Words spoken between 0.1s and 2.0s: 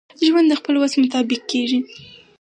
ژوند دخپل وس مطابق کیږي.